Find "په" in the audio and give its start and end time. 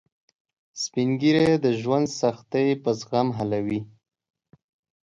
2.83-2.89